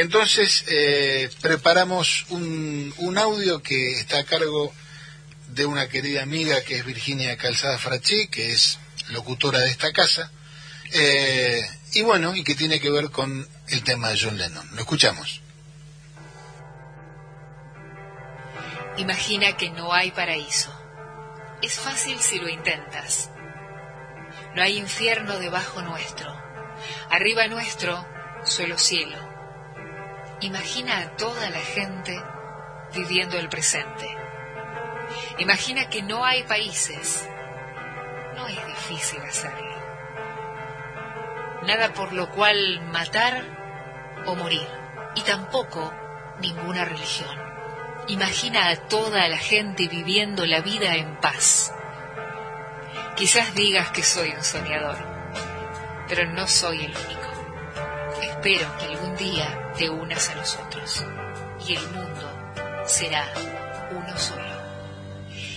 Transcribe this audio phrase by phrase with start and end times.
[0.00, 4.72] Entonces, eh, preparamos un, audio que está a cargo
[5.48, 8.78] de una querida amiga que es Virginia Calzada Frachí, que es
[9.10, 10.32] locutora de esta casa,
[10.94, 11.60] eh,
[11.92, 14.66] y bueno, y que tiene que ver con el tema de John Lennon.
[14.72, 15.42] Lo escuchamos.
[18.96, 20.72] Imagina que no hay paraíso.
[21.60, 23.28] Es fácil si lo intentas.
[24.54, 26.34] No hay infierno debajo nuestro.
[27.10, 28.02] Arriba nuestro,
[28.44, 29.39] solo cielo.
[30.42, 32.18] Imagina a toda la gente
[32.94, 34.08] viviendo el presente.
[35.38, 37.28] Imagina que no hay países.
[38.36, 39.70] No es difícil hacerlo.
[41.66, 43.44] Nada por lo cual matar
[44.26, 44.66] o morir.
[45.14, 45.92] Y tampoco
[46.40, 47.36] ninguna religión.
[48.08, 51.74] Imagina a toda la gente viviendo la vida en paz.
[53.14, 54.96] Quizás digas que soy un soñador,
[56.08, 57.19] pero no soy el único.
[58.42, 61.04] Espero que algún día te unas a nosotros
[61.68, 63.30] y el mundo será
[63.90, 64.62] uno solo.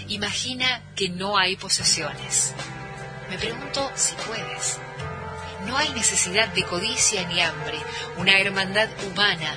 [0.09, 2.53] Imagina que no hay posesiones.
[3.29, 4.79] Me pregunto si puedes.
[5.65, 7.79] No hay necesidad de codicia ni hambre,
[8.17, 9.55] una hermandad humana.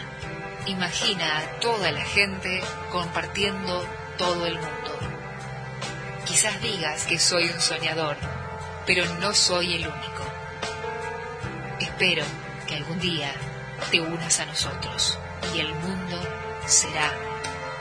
[0.67, 3.85] Imagina a toda la gente compartiendo
[4.19, 4.99] todo el mundo.
[6.27, 8.19] Quizás digas que soy un soñador,
[8.87, 10.23] pero no soy el único.
[11.81, 12.25] Espero
[12.67, 13.33] que algún día
[13.91, 15.19] te unas a nosotros
[15.55, 16.21] y el mundo
[16.67, 17.11] será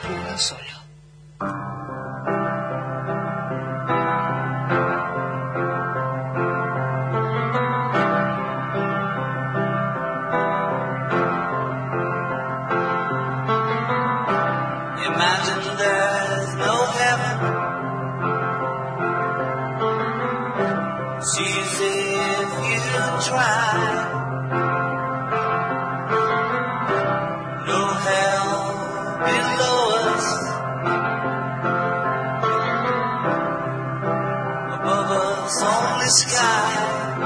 [0.04, 0.76] uno solo.
[35.54, 37.25] Only sky.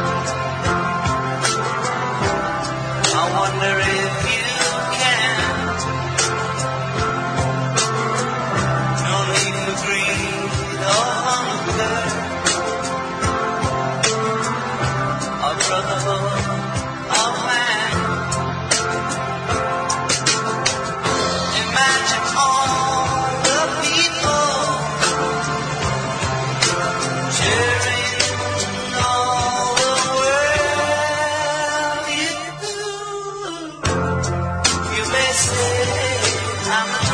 [35.33, 37.10] I'm